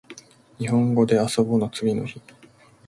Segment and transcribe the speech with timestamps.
[0.57, 2.19] にほんごであそぼの次の日